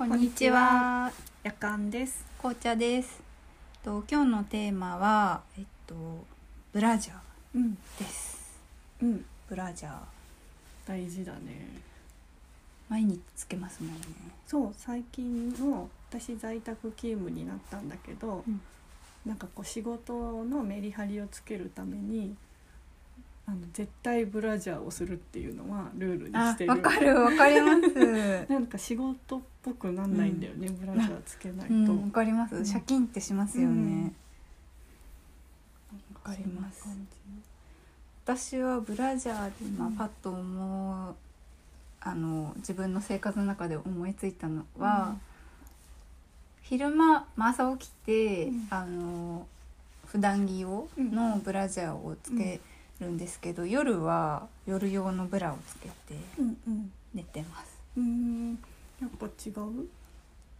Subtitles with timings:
[0.00, 1.12] こんにちは。
[1.42, 2.24] 夜間です。
[2.38, 3.20] 紅茶です。
[3.84, 5.94] と今日のテーマはえっと
[6.72, 7.12] ブラジャ
[7.54, 8.58] うん、ーです。
[9.02, 9.92] うん、ブラジャー
[10.86, 11.68] 大事だね。
[12.88, 14.00] 毎日つけますもんね。
[14.46, 18.58] そう、最近の私在宅勤務になったんだけど、うん
[19.26, 22.34] なんかこう仕事のメリハリをつけるために。
[23.46, 26.70] あの絶対ブラジャーをするっていうのはルールにあしてる。
[26.70, 28.46] わかるわかります。
[28.48, 31.74] なんか仕事っぽくなんないんだよね、ブラジャーつけないと。
[31.74, 32.56] うんわかります。
[32.56, 32.66] うん。
[32.66, 33.74] シャキンってしますよね。
[33.74, 34.14] うん。
[36.14, 36.88] わかります。
[38.24, 39.96] 私はブラジャーで今うん。
[39.96, 41.14] パッと思う、
[42.00, 45.16] あの自分の生活の中で思いついたのは、
[46.62, 48.66] 昼間、まあ、朝起きて、うん。
[48.70, 49.46] あの
[50.06, 52.60] 普段着用のブラジャーをつけ
[53.00, 56.18] るんですけど、夜は夜用のブラをつけて。
[57.14, 57.78] 寝てます。
[57.96, 58.58] うん、
[59.00, 59.88] やっぱ違う？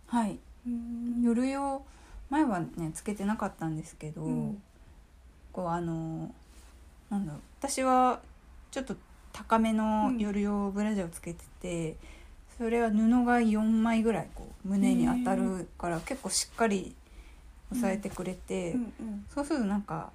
[0.06, 1.22] はい、うん。
[1.22, 1.82] 夜用
[2.30, 4.62] 前はねつけてなかったんですけど、うん。
[5.52, 6.32] こうあの
[7.10, 8.20] なんだろう私は
[8.70, 8.96] ちょっと
[9.32, 11.96] 高めの夜用ブラジャーをつけてて、
[12.56, 16.94] それは布が4枚ぐらいこう胸に当たるから結構しっかり
[17.72, 18.80] 押さえてくれて、うん。
[18.80, 19.26] うん。
[19.32, 20.10] そうするとなんか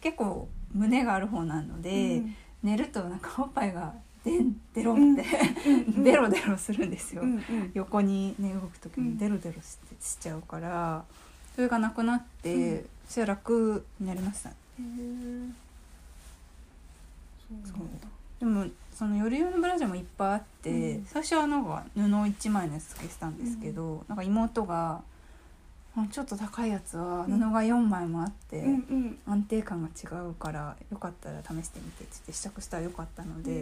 [0.00, 2.36] 結構胸がある方なので、うん。
[2.62, 7.70] 寝るとなんかおっぱいがでんデロって、うんデロデロするんですよ、うんうん。
[7.74, 9.12] 横にね動く時うん。
[9.12, 11.04] にデロデロししちゃうから
[11.54, 12.86] それがなくなって、うん。
[13.06, 14.54] そしたら楽になりましたへえ。
[17.64, 18.08] そうなんだ。
[18.40, 21.06] でもその夜用のブラジャーもいっぱいあって、うん。
[21.06, 25.00] 最初はなんか布1枚のやつつけてたんですけど、なんか妹があ
[26.10, 28.64] ちょっと高いやつは布が4枚もあって。
[29.26, 33.52] 安定感が違うからよかったら試してみてって試着したらよかったので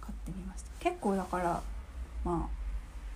[0.00, 0.70] 買ってみました。
[0.80, 1.62] 結構だから
[2.24, 2.60] まあ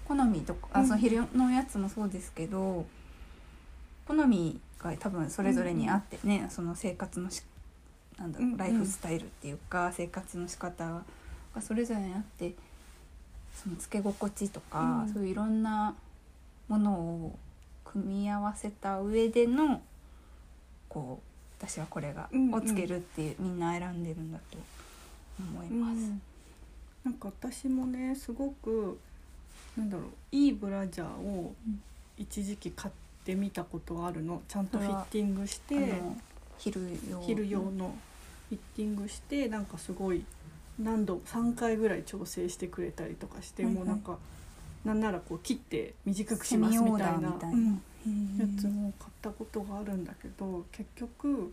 [0.06, 0.86] 好みとかあうん。
[0.86, 2.84] その昼のやつもそうですけど
[4.06, 7.42] 好みが多分それぞれにあってね、その生活のし
[8.18, 11.02] なんだろう、ライフスタイルっていうか生活の仕方
[11.54, 12.52] がそれぞれにあって
[13.54, 15.12] そのつけ心地とか、うん。
[15.14, 15.94] そういういろんな
[16.68, 17.38] ものを
[17.94, 19.80] 組み合わせた上での
[20.88, 22.54] こう私はこれが、うんうん。
[22.54, 24.58] をつけるっていうみんな選んでるんだと
[25.40, 25.92] 思います。
[25.92, 26.22] うん。
[27.04, 28.98] なんか私もねすごく
[29.76, 31.80] なんだろういいブラジャーをうん。
[32.16, 32.94] 一時期買っ
[33.24, 34.40] てみたことがあるの。
[34.46, 36.00] ちゃんとフィッティングして
[36.58, 36.80] 昼
[37.10, 37.94] 用昼用の。
[38.48, 40.24] フィッティングしてなんかすごい
[40.78, 43.84] 何度3回ぐらい調整してくれたりとかして、はいはい。
[43.84, 44.18] もうなんか
[44.84, 47.38] なんならこう切って短くしますみたいなや
[48.58, 51.52] つも買ったことがあるんだけど結局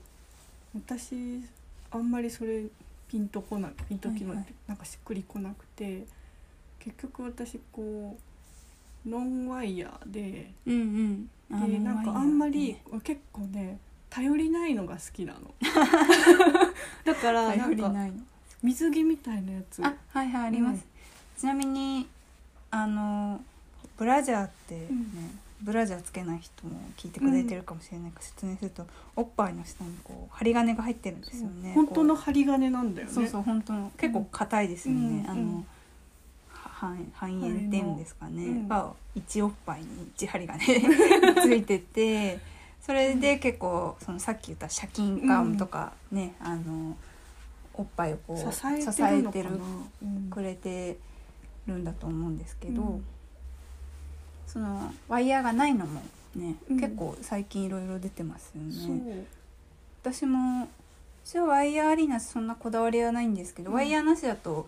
[0.75, 1.41] 私
[1.91, 2.65] あんまりそれ
[3.09, 4.45] ピンとこないピンときの、はいはい。
[4.67, 6.05] なんかしっくりこなくて
[6.79, 8.17] 結局私こ
[9.05, 11.63] うノンワイヤーでうんうん。
[11.63, 15.53] あでのなんかあんまり結構ね頼りないのが好きなの。
[17.05, 17.93] だからなんか
[18.63, 19.83] 水着みたいなやつ。
[19.85, 20.85] あはいはいあります、
[21.37, 22.07] ちなみに
[22.71, 23.41] あの
[23.97, 25.39] ブラジャーってね、うん。
[25.61, 31.73] ブラジャーつけない人も聞いてくれてるかもしれないから説明すると、おっぱいの下にこう針金が入ってるんですよね。
[31.75, 33.11] 本当のこ針金なんだよね。
[33.11, 35.65] うそうそう本当の結構硬いですよね、あのうんうん。
[36.81, 39.87] 半半円っていうんですかね、うんが1おっぱいに
[40.17, 40.59] 1針金
[41.43, 42.39] ついてて
[42.81, 46.97] それで結構そのさっき言ったシャキン感とかね、あの
[47.75, 48.61] おっぱいをこう支
[49.03, 49.49] えてる
[50.31, 50.97] くれて
[51.67, 53.05] るんだと思うんですけど、うん。
[54.47, 56.01] そのワイヤーがないのも
[56.35, 56.79] ね、うん。
[56.79, 59.25] 結構最近いろいろ出てますよね。
[60.01, 60.67] 私も
[61.23, 63.75] 私はワイヤーありなしそんなこだわりはないんですけど、うん。
[63.75, 64.67] ワイヤーなしだと、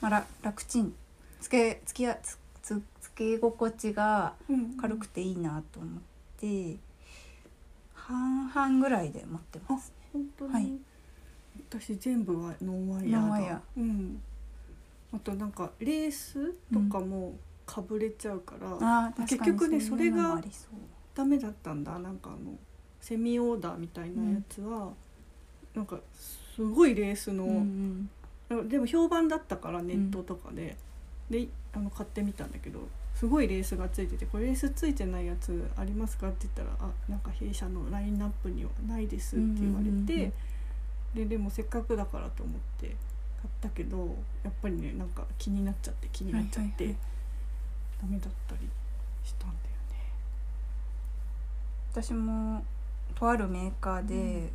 [0.00, 0.94] まあ、ら楽ちん。
[1.40, 4.76] つけつきやつつつけ心地がうん。
[4.76, 6.00] 軽くていいなと思っ
[6.40, 6.76] て、
[7.94, 9.92] 半々ぐらいで持ってます。
[10.12, 10.72] 本当に、はい。
[11.70, 13.20] 私全部はノンワイヤーだ。
[13.20, 14.22] ノンワイヤうん
[15.14, 17.34] あとなんかレースとかも
[17.66, 20.40] かぶれちゃうから、あ結局ねそれが
[21.14, 21.98] ダメだったんだ。
[21.98, 22.58] なんかあの
[23.00, 24.90] セミオーダーみたいなやつは、
[25.74, 25.98] なんか
[26.54, 28.08] すごいレースの、うん
[28.50, 28.68] うん。
[28.68, 30.76] でも評判だったからネットとかで、
[31.30, 32.80] であの買ってみたんだけど
[33.14, 41.14] すごいレースがついてて「これレースついてないやつありますか?」って言ったら「あなんか弊社のラインナップにはないです」って言われて、うんうんうんうん。
[41.14, 42.96] ででもせっかくだからと思って買
[43.48, 46.96] ったけどやっぱりねなんか気になっちゃって気になっちゃって、はいはいはい。
[48.02, 48.68] ダメだったり
[49.24, 49.58] したんだよ
[49.90, 49.96] ね。
[51.92, 52.64] 私も
[53.14, 54.50] とあるメーカーで、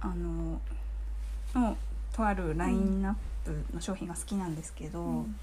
[0.00, 0.60] あの
[1.54, 1.76] の
[2.12, 3.14] とあるラインナッ
[3.44, 5.36] プの商品が好きなんですけど、うん。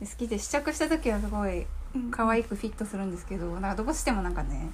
[0.00, 2.10] で好きで試着した時はすごいうん。
[2.10, 4.70] 可愛くフィットするんですけどなんかどうしてもなんかね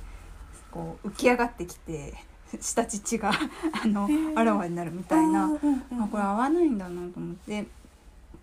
[0.71, 2.15] こう浮き上がってきて
[2.61, 5.45] 下乳があのあらわになるみたいな。
[5.45, 7.61] あーうんうんあこれ合わないんだなと思って。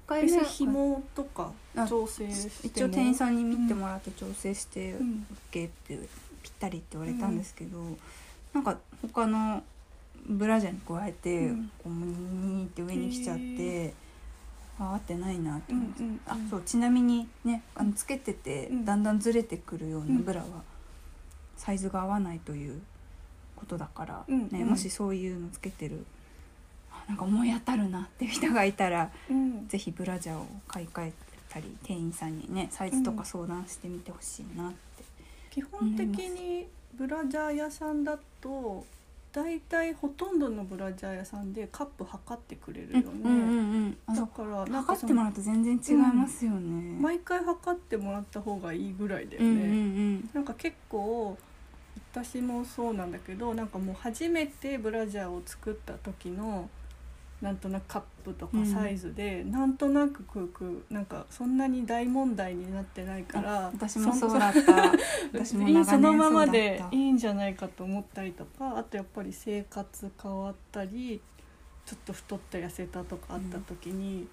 [0.07, 5.25] 1回目紐とかあ調整して一応店員さんに見てもらって調整してうん。
[5.51, 5.99] OK って
[6.41, 7.77] ぴったりって言われたんですけど、
[8.53, 9.61] なんか他の
[10.25, 11.71] ブラジャーに加えて、うん。
[11.83, 13.93] こうムニーって上に来ちゃっへて
[14.79, 18.85] あ合ってないなってうん思って、うんあそうちなみにねあのつけててうん。
[18.85, 20.23] だんだんずれてくるよううなん。
[20.23, 20.47] ブラは
[21.57, 22.81] サイズが合わないという
[23.57, 24.49] ことだから、うんうん。
[24.49, 26.05] ねもしそういうのつけてる
[26.91, 29.67] あなんか思い当たるなっていう人がいたらうん。
[29.67, 31.13] ぜひブラジャーを買い替え
[31.49, 35.03] たり店員さんにねサイズとか相談してみてほしいなって、
[35.49, 38.85] 基本的にブラジャー屋さんだと
[39.33, 50.29] 大体ほとんどのブラジャー屋さんでカップ測ってくれるよね、うんうんうんだから測ってもらうと全然違いますよね、毎回測ってもらった方がいいぐらいだよね、うんうんうん。
[50.33, 51.37] なんか結構
[52.23, 56.69] 私もそうなんだけどなんかもう初めてブラジャーを作った時の
[57.41, 64.91] なんとなくカップとかサイズで、なんとなくくくなんかそんなに大問題になってないから私もそうだった。
[65.31, 71.21] 私も長年そのままでいいんじゃないかと思ったりとかあとやっぱり生活変わったり
[71.85, 74.27] ちょっと太った痩せたとかあった時に、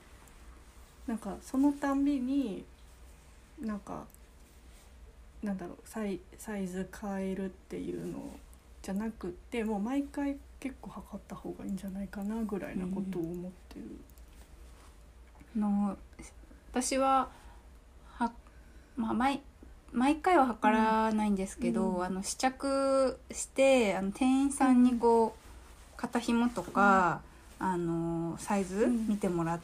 [1.06, 2.64] なんかそのたんびに
[3.60, 4.06] なんか
[5.44, 8.18] なんだろうサイサイズ変えるっていうの
[8.82, 13.84] じゃなくってもう毎回結構測った方がいいんじゃないかなぐらいなことを思ってる。
[15.56, 15.96] の
[16.72, 17.28] 私は
[18.16, 18.32] は、
[18.96, 19.42] まあ、毎
[19.92, 22.04] 毎回は測らないんですけど、うん。
[22.04, 27.20] あの試着してあの店員さんにこう肩紐とか、
[27.58, 29.06] あのサイズうん。
[29.06, 29.60] 見てもらっ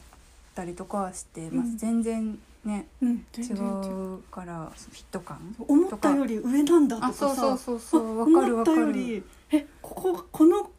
[0.55, 1.77] たりとかはしてます、うん。
[1.77, 2.87] 全然ね。
[3.01, 10.69] うん、違ううからフィット感思ったより上なんだとかそうそうそうそうわかる思ったわかるよりえこここの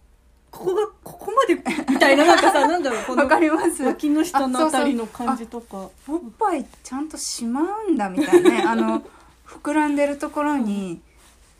[0.52, 1.54] ここがここまで
[1.90, 3.82] みたいななんかさ なんだろうこのわかります。
[3.82, 5.88] 脇の下のあたりの感じとか。
[6.06, 8.62] おっぱいちゃんとしまうんだみたいなね。
[8.68, 9.02] あの
[9.46, 11.00] 膨らんでるところに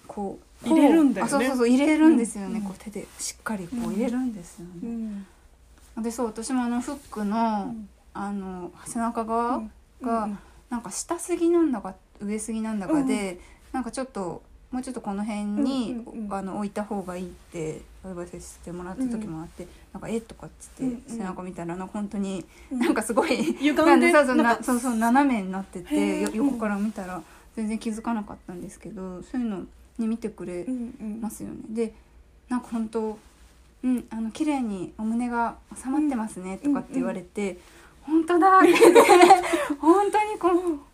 [0.07, 1.33] こう入れるんだよね。
[1.35, 2.67] あそうそうそう入れるんですよね、うん。
[2.67, 6.03] こう手でしっかりこう入れるんですようね、ん。
[6.03, 7.75] でそう私もあのフックの、
[8.13, 9.63] あの背中側
[10.03, 10.39] が、うん
[10.71, 13.39] なんか下すぎなんだか上すぎなんだかで、
[13.73, 16.33] なんかちょっともうちょっとこの辺に、うんうんうん。
[16.35, 21.03] あの置いた方がいいってアドバイスしてもらった時もあって、なんか「えとかっつって、うんうん。
[21.07, 22.79] 背中見たらなんか本当にうん。
[22.79, 25.83] なんかすごい歪なんんででそなんそうそう斜めになってへ
[26.27, 27.23] て横から見たら
[27.55, 29.67] 全然気づかなかったんですけどそういうの
[29.99, 31.21] に見てくれうんうん。
[31.21, 31.57] ますよね。
[31.69, 31.93] で
[32.49, 33.19] なんか本当
[33.85, 37.59] うんあの綺麗にお胸が収まってますねとかって言われて、
[38.05, 38.59] 本当だ。
[38.59, 38.71] っ て
[39.81, 40.49] 本当にこ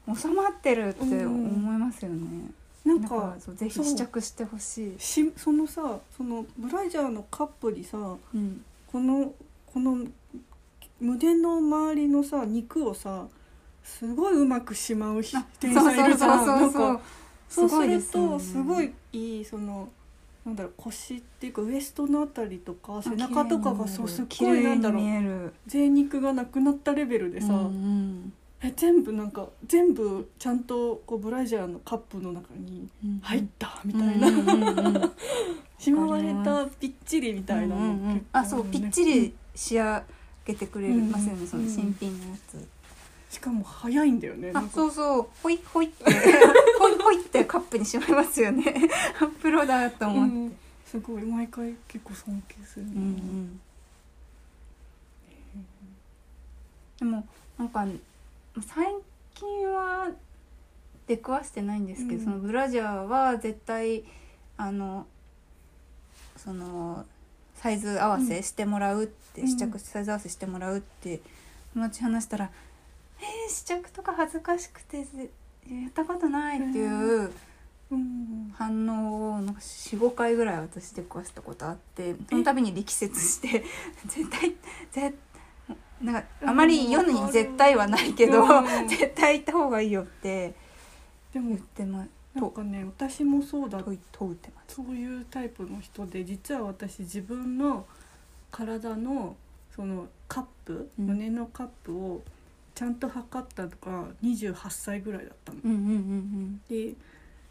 [0.07, 2.51] う収まってるって思いますよね。
[2.85, 4.95] なんだからかぜひ試着してほしい。
[4.99, 7.99] しそのさそのブラジャーのカップにさ
[8.35, 9.33] うん、この
[9.67, 10.07] この
[11.01, 13.27] 胸の周りのさ肉をさ
[13.85, 17.01] すごいうまくしまうあ店員さんいるじゃん。
[17.49, 19.89] そうするとすごいいいその
[20.45, 25.53] なんだろう腰っていうかウエストのあたりとか背あ中とかがそうすっごいなんだろう見える。
[25.67, 28.33] 贅肉がなくなったレベルでさ、うんうん。
[28.61, 34.29] え全部なんか全部ちゃんとこうブラジャーのカップの中にうん入ったみたいな、
[35.79, 38.27] しまわれたぴっちりみたいなの、うんうんうん。
[38.33, 40.03] あそうぴっちり仕上
[40.45, 42.69] げてくれますよね、うんその新品のやつ、
[43.31, 44.53] しかも早いんだよね。
[44.53, 45.29] なあそうそう。
[45.43, 46.05] ほいほいって
[46.79, 48.65] ほいほいってカップにしまいますよね。
[49.43, 50.57] プロだと思って、うん。
[50.87, 53.61] すごい毎回結構尊敬するな、うんうん。
[56.99, 57.27] でも
[57.59, 57.87] なんか
[58.67, 58.87] 最
[59.35, 60.11] 近は
[61.07, 62.25] 出くわしてないんですけど、うん。
[62.25, 64.05] そのブラジャーは絶対
[64.57, 65.07] あの
[66.39, 67.05] その
[67.57, 69.49] サイズ合わせしてもらうって、うん。
[69.49, 71.21] 試着サイズ合わせしてもらうって
[71.75, 72.51] 友達に話したら
[73.21, 75.31] 「えー、試着とか恥ずかしくてぜ
[75.69, 77.33] やったことない」っていう
[77.91, 78.53] うん。
[78.55, 83.65] 反応をなんか45回ぐらい私出くわしたことあってその度に力説して
[84.07, 84.55] 絶対
[84.93, 85.17] 絶
[86.03, 88.67] なんかあまり世に絶対はないけど、うん。
[88.89, 90.55] 絶対行った方がいいよって
[91.33, 93.83] でも言ってまなんかね私もそうだ。
[93.83, 94.77] 問い問うてます。
[94.77, 97.85] そういうタイプの人で実は私自分の
[98.51, 99.37] 体の
[99.75, 101.07] そのカップ、うん。
[101.07, 102.23] 胸のカップを
[102.79, 105.59] ちゃんと測ったのが28歳ぐらいだったの。
[105.65, 106.95] うんうんうんで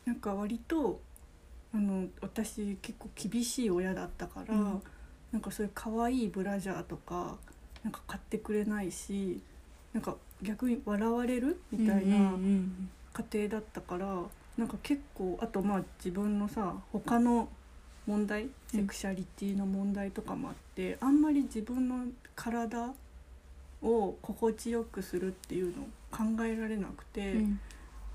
[0.06, 1.02] なんか割と
[1.74, 4.82] あの私結構厳しい親だったから、うん。
[5.34, 7.36] なんかそういう可愛いブラジャーとか
[7.84, 9.42] なんか買ってくれないし
[9.92, 14.08] なんか逆に笑われるうんみたいなうんうん家庭だったから
[14.58, 17.50] なんか結構あとまあ自分のさ他の
[18.06, 22.06] 問題セクシャリティの問題とかもあって、あんまり自分の
[22.38, 22.94] 体
[23.82, 27.60] を心地よくするっていうのを考えられなくて、うん。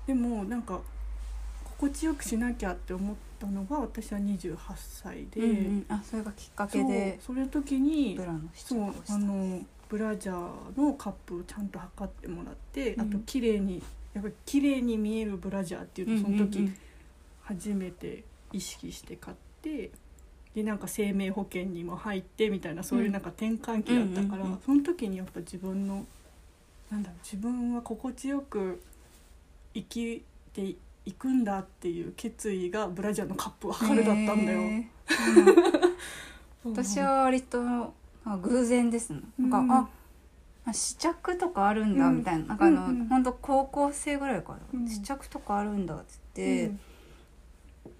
[0.07, 0.81] でもなんか
[1.63, 5.85] 心地よくしなきゃって思ったのが私は28歳で、うんうん。
[5.89, 8.19] あそれがきっかけでそうそれ時に
[8.55, 13.01] そうあのブラジャーのカップをちゃんと測ってもらって、うん。
[13.01, 13.81] あと綺麗に
[14.13, 16.71] やっぱり綺麗に見えるブラジャーっていうのをその時
[17.41, 19.91] 初めて意識して買って
[20.55, 24.59] でなんか生命保険にも入ってみたいなそういうなんか転換期だったから、うんうんうん。
[24.65, 26.05] その時にやっぱ自分の
[26.91, 28.81] なんだろう自分は心地よく
[29.73, 34.61] 生きていくんだっていう決意がブラジャーのカップを測るだったんだよ。
[36.65, 37.59] う 私は割と
[38.23, 39.21] あ偶然ですね。
[39.37, 39.89] なんか、うんあ
[40.65, 42.19] あ試着とかあるんだうん。
[42.19, 43.23] みたいな,、なんかあの、うんうんほん。
[43.23, 44.87] と高校生ぐらいから、うん。
[44.87, 46.79] 試着とかあるんだっつって、うん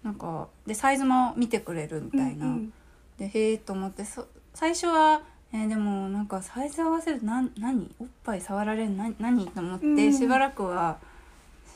[0.04, 2.74] なんかでサイズも見てくれるみたいな、うん
[3.18, 5.22] でへえと思ってそ最初は、
[5.54, 7.92] えーでもなんかサイズ合わせるな何？
[8.00, 9.48] おっぱい触られるな何？
[9.48, 10.14] と思って、うん。
[10.14, 10.98] しばらくは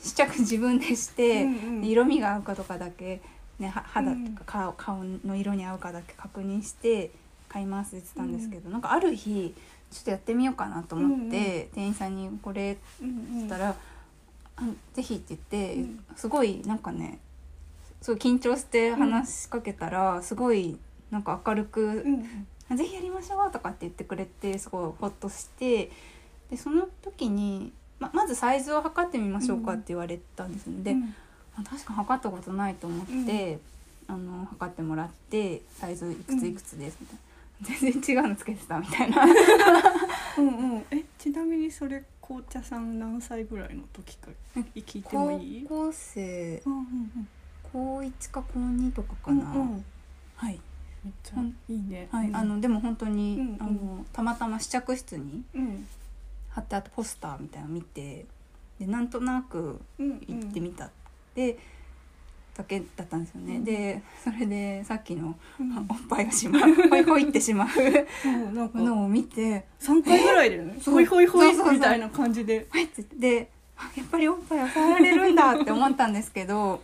[0.02, 1.84] 試着自分でして、うんうん。
[1.84, 3.20] 色味が合うかとかだけ、
[3.60, 4.34] ね、は肌うん。
[4.34, 7.12] とか顔顔の色に合うかだけ確認して
[7.48, 9.54] 買いますって言ってたんですけど、なんかある日
[9.92, 13.76] ちょっとやってみようかなと思って、店員さんに「これ」ってうん言ったら
[14.56, 14.62] 「あ
[14.92, 16.04] ぜひ」って言って、うん。
[16.16, 17.20] すごいなんかね
[18.00, 20.78] すごい緊張して話しかけたら、すごい
[21.10, 25.90] なんか明るくうん「ぜひやりましょう」とかって言ってくれてすごいホッとして
[26.50, 30.82] でその時にままずサイズを測ってみましょうかって言われたんですね。
[30.82, 31.14] で、うん。
[31.56, 33.58] あ確か測ったことないと思って、
[34.06, 37.18] あの測ってもらってサイズいくついくつですみたい
[37.74, 39.24] な、全然違うのつけてたみたいな。
[40.38, 40.84] うんうん。
[40.92, 44.28] えちなみにそれ紅茶さん何歳ぐらいの時か
[44.76, 45.62] 聞いても高い？
[45.62, 46.62] い校生。
[46.66, 47.28] うんうん
[47.72, 49.84] 高1か高2とかかうんな、うんうん。
[50.36, 50.60] はい、
[51.04, 52.08] めっちゃいいね。
[52.10, 53.56] はいあのでも本当に、うんうん。
[53.60, 55.86] あのたまたま試着室にうん。
[56.50, 58.26] 貼ってあったポスターみたいなの見て
[58.80, 60.90] でなんとなくうん行ってみた、
[61.34, 61.58] で
[62.56, 65.76] だけだったんですよね、うんでそれでさっきのうん。
[65.76, 67.68] おっぱいがしまうほいほいってしまう
[68.74, 70.78] のを見て三回ぐらいだよね。
[70.80, 70.94] そう。
[70.94, 71.74] ほいほいほいそうそうそう。
[71.74, 72.66] みたいな感じで。
[72.70, 76.82] はいっつってであやっぱりおっぱいは触られるんだって思ったんですけど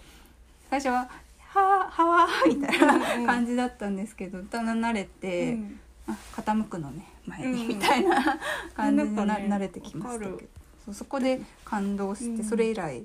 [0.75, 1.09] 最初は
[1.55, 5.81] 「ははわ」みたいな感じだったんですけどだんだん慣れて、うん。
[6.07, 7.69] あ傾くのね前にうん。
[7.69, 8.39] みたいな
[8.75, 10.39] 感じにな,、なんかね慣れてきましたけど。
[10.85, 12.45] そうそこで感動して、うん。
[12.45, 13.05] それ以来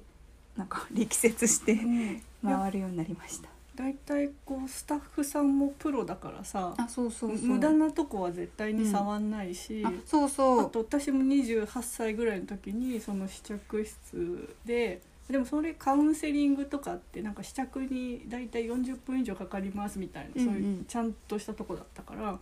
[0.58, 2.22] なんか力説してうん。
[2.44, 3.50] 回るようになりました。
[3.76, 7.48] だいたいこうスタッフさんもプロだからさあそうそうそう。
[7.48, 10.62] 無駄なとこは絶対に触んないし、あそうそう。
[10.62, 20.46] あと私も28歳ぐらいの時にその試着室ででもそれカウンセリングとかってなんか試着に大体40分以上かかりますみたいな、うんうん。
[20.48, 22.40] そういうちゃんとしたとこだったから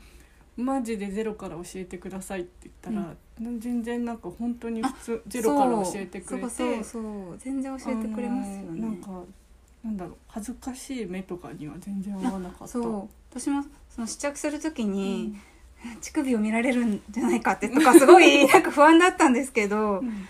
[0.55, 3.15] マジでゼロから教えてくださいって言ったら、
[3.59, 8.81] 全然なんか本当に普通ゼロから教えてくれてそうそう全然教えてくれますよね。
[8.81, 9.23] なんか
[9.83, 12.67] なんだろう恥ずかしい目とかには全然合わなかった。
[12.67, 13.09] そう。
[13.29, 15.41] 私もその試着する時うにん、
[16.01, 20.27] 乳首を見られるんじゃないかってとかすごいなんか不安だったんですけどうん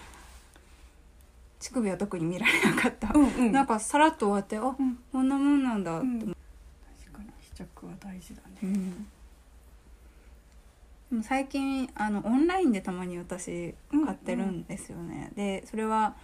[1.59, 3.51] 乳首は特に見られなかった、うんうん。
[3.51, 4.99] なんかさらっと終わってあうん。
[5.11, 5.97] こんなもんなんだ。
[5.97, 7.29] って思って、確かに。
[7.41, 8.57] 試着は大事だね。
[8.63, 9.07] うん。
[11.09, 13.73] でも最近あのオンラインでたまに私
[14.05, 16.15] 買ってるんですよね、でそれは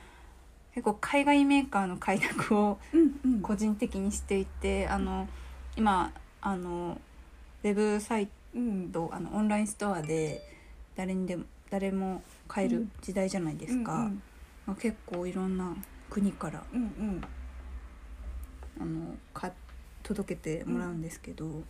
[0.76, 3.42] 結構海外メーカーの開拓をうんうん。
[3.42, 5.28] 個人的にしていてあの
[5.78, 6.12] 今
[6.42, 7.00] あの
[7.64, 8.92] ウェブサイうん。
[8.92, 10.42] トあのオンラインストアで
[10.96, 14.22] 誰にでも誰も買える時代じゃないですか、うん
[14.66, 15.76] まあ、結構いろんな
[16.10, 17.24] 国からうんうん。
[18.82, 19.52] あのか
[20.02, 21.64] 届けてもらうんですけど、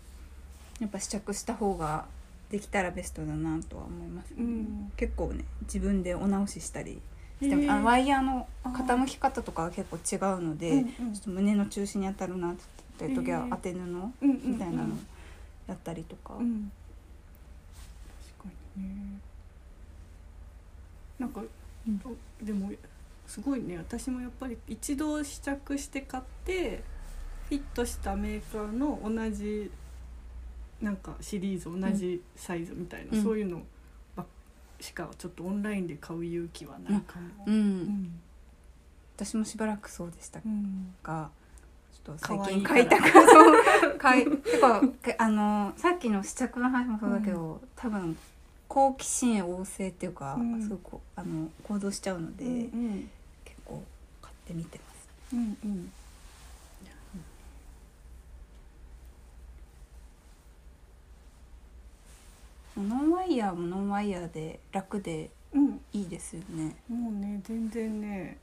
[0.79, 2.05] やっぱ試着した方が
[2.49, 4.37] できたらベストだなとは思います、ね。
[4.39, 4.91] うん。
[4.95, 7.01] 結構ね自分でお直ししたり
[7.41, 11.13] してあのワイヤーの傾き方とかは結構違うので、うんうん。
[11.13, 12.55] ちょっと胸の中心に当たるなっ
[12.97, 14.11] て時は当て布うんうん。
[14.21, 14.95] みたいなの
[15.67, 16.71] やったりとか、うん。
[18.39, 19.19] 確かにね。
[21.19, 21.41] なんか、
[21.87, 22.45] うん。
[22.45, 22.71] でも
[23.27, 23.77] すごいね。
[23.77, 26.83] 私もやっぱり一度試着して買って
[27.49, 29.71] フィットしたメーカーの同じ
[30.81, 33.23] なんかシリーズ同じサイズみたいな、うん。
[33.23, 33.61] そういうの
[34.79, 37.45] しかちょっとオンラインで買う勇気はないかも。
[37.47, 37.53] うん。
[37.53, 38.19] うん。
[39.15, 40.93] 私もしばらくそうでしたうん。
[41.01, 41.29] が
[41.93, 43.97] ちょっと最近買いたくそう。
[43.97, 48.17] 買い結構けあのさっきの試着の話もそうだけど、多分
[48.73, 50.59] 好奇心旺盛っていうか、うん。
[50.59, 53.07] すごいこうあの行動しちゃうので、うん
[53.45, 53.83] 結構
[54.19, 55.35] 買って見てます。
[55.35, 55.91] うんうん。
[62.75, 65.79] ノンワイヤーもノンワイヤーで楽でうん。
[65.93, 66.75] いいですよね。
[66.89, 68.39] もうね全然ね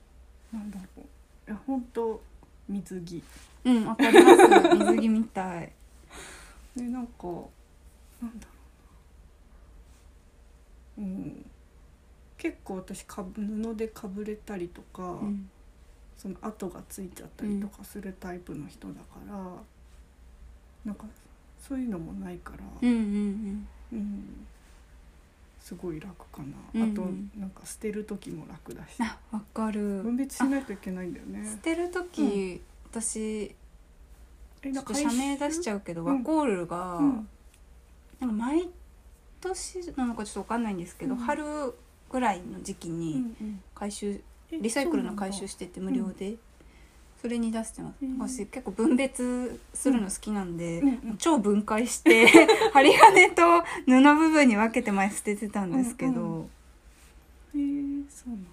[0.53, 1.03] なんだろ
[1.49, 1.51] う。
[1.51, 2.23] いや本当
[2.69, 3.25] 水着。
[3.65, 4.77] うんわかります。
[4.79, 5.73] 水着みたい。
[6.77, 7.27] でなんか
[8.23, 8.55] なんだろう。
[8.55, 8.60] な
[11.01, 11.45] うん。
[12.39, 15.51] 結構私かぶ布でかぶれたりとか、うん。
[16.17, 19.35] その跡がついちゃったりとかするタイプの人だから、
[20.85, 21.07] なんか
[21.59, 24.47] そういうのもないから、うんうんうん。
[25.61, 26.93] すごい楽かな、うんうん。
[26.93, 27.03] あと
[27.39, 29.01] なんか捨てる時も楽だし。
[29.31, 30.03] わかる。
[30.03, 33.55] 分別しないといけないんだよ捨ねてる時、私
[34.63, 36.19] えちょっと社名出しちゃうけど、うん。
[36.19, 37.29] ワコールが、うん。
[38.21, 38.69] なんか毎
[39.41, 41.21] 年なのかちょっとわかんないんですけど、うん。
[41.21, 41.45] 春
[42.11, 43.61] ぐらいの時期うんにうん。
[43.75, 44.21] 回収、
[44.53, 46.35] えリサイクルの回収そうしてて無料で、
[47.21, 48.19] それに出してます、うん。
[48.19, 51.17] 私結構分別するの好きなんで、なんだうんうん。
[51.19, 52.27] 超分解して
[52.73, 56.51] 針金と布部分に分けて前捨ててたんですけど、うん
[57.53, 58.51] へえそうなんだ。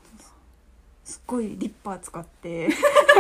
[1.03, 2.67] すっごいリッパー使って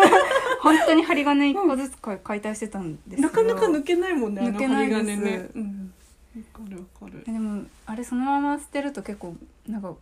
[0.59, 3.21] 本当に針金一個ずつ解解体してたんですけど。
[3.21, 5.21] なかなか抜けないもんねあの抜けないです。
[5.21, 5.49] ね。
[5.55, 5.96] うんわ
[6.43, 7.23] かるわかる。
[7.27, 9.35] えでもあれそのまま捨てると結構
[9.67, 9.93] なんか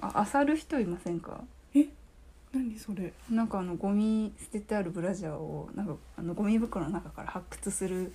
[0.00, 1.42] あ漁る人いませんか？
[2.52, 3.12] 何それ？
[3.30, 8.12] なんかあのゴミ捨ててあるブラジャーをなんかあのゴミ袋の中から発掘する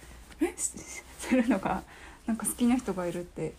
[0.56, 0.62] し
[1.18, 1.84] するのが
[2.26, 3.54] なんか好きな人がいるって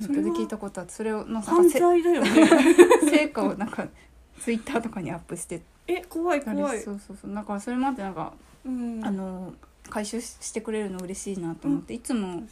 [0.00, 2.30] ネットで聞いたことあってそれをなんか犯せ罪だよね。
[3.10, 3.86] 成果をなんか
[4.40, 6.82] ツイッターとかにアップしてえ怖い怖い。
[6.82, 7.34] そうそうそう。
[7.34, 8.32] だからそれまでなんか、
[8.64, 9.00] うん。
[9.04, 9.54] あの
[9.88, 12.42] 回収ししてくれるの嬉しいなと思って、いつも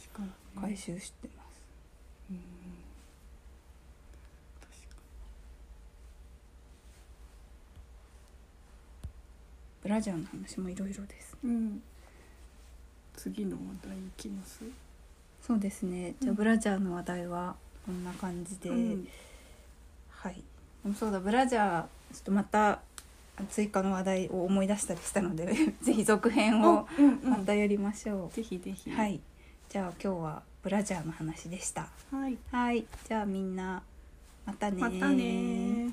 [0.61, 1.61] 回収してます。
[2.31, 2.39] うん
[9.83, 11.37] ブラジャーの話もいろいろです。
[11.43, 11.81] にうん
[13.15, 14.59] 次の話題いきます？
[15.41, 16.15] そうですね。
[16.19, 19.07] じゃあ、うんブラジャーの話題はこんな感じで、うん
[20.09, 20.43] はい。
[20.83, 22.81] でもそうだブラジャーちょっとまた
[23.49, 28.95] 追加の話題を思い出したりしたのでぜひ続編をうんうんまたやりましょぜひぜひう。
[28.95, 29.21] はい。
[29.69, 31.87] じゃあ今日はブラジャーの話でした。
[32.11, 32.85] はいはい。
[33.07, 33.81] じゃあみんな
[34.45, 35.91] またねまたねー